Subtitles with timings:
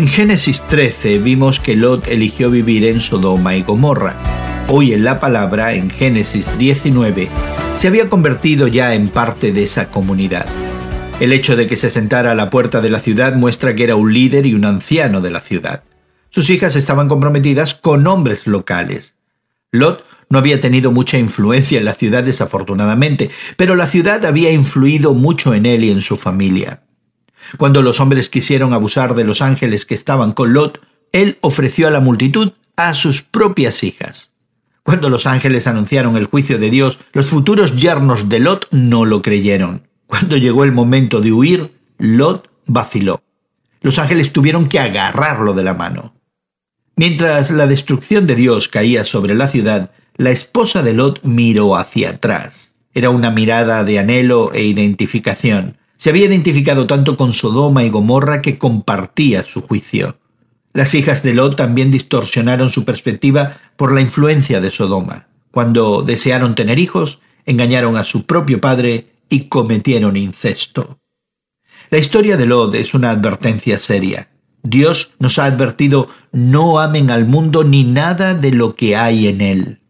[0.00, 4.64] En Génesis 13 vimos que Lot eligió vivir en Sodoma y Gomorra.
[4.68, 7.28] Hoy en la palabra, en Génesis 19,
[7.76, 10.46] se había convertido ya en parte de esa comunidad.
[11.20, 13.94] El hecho de que se sentara a la puerta de la ciudad muestra que era
[13.94, 15.82] un líder y un anciano de la ciudad.
[16.30, 19.16] Sus hijas estaban comprometidas con hombres locales.
[19.70, 23.28] Lot no había tenido mucha influencia en la ciudad desafortunadamente,
[23.58, 26.84] pero la ciudad había influido mucho en él y en su familia.
[27.56, 30.80] Cuando los hombres quisieron abusar de los ángeles que estaban con Lot,
[31.12, 34.30] él ofreció a la multitud a sus propias hijas.
[34.82, 39.22] Cuando los ángeles anunciaron el juicio de Dios, los futuros yernos de Lot no lo
[39.22, 39.86] creyeron.
[40.06, 43.22] Cuando llegó el momento de huir, Lot vaciló.
[43.82, 46.14] Los ángeles tuvieron que agarrarlo de la mano.
[46.96, 52.10] Mientras la destrucción de Dios caía sobre la ciudad, la esposa de Lot miró hacia
[52.10, 52.72] atrás.
[52.92, 55.78] Era una mirada de anhelo e identificación.
[56.00, 60.16] Se había identificado tanto con Sodoma y Gomorra que compartía su juicio.
[60.72, 65.28] Las hijas de Lot también distorsionaron su perspectiva por la influencia de Sodoma.
[65.50, 71.00] Cuando desearon tener hijos, engañaron a su propio padre y cometieron incesto.
[71.90, 74.30] La historia de Lot es una advertencia seria.
[74.62, 79.42] Dios nos ha advertido no amen al mundo ni nada de lo que hay en
[79.42, 79.80] él.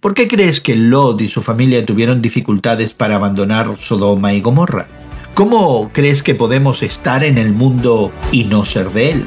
[0.00, 4.88] ¿Por qué crees que Lot y su familia tuvieron dificultades para abandonar Sodoma y Gomorra?
[5.34, 9.24] ¿Cómo crees que podemos estar en el mundo y no ser de él?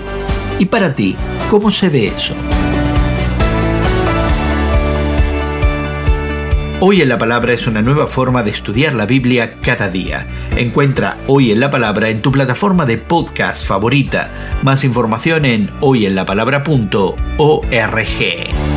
[0.58, 1.18] Y para ti,
[1.50, 2.34] ¿cómo se ve eso?
[6.80, 10.28] Hoy en la Palabra es una nueva forma de estudiar la Biblia cada día.
[10.56, 14.32] Encuentra Hoy en la Palabra en tu plataforma de podcast favorita.
[14.64, 18.77] Más información en hoyenlapalabra.org.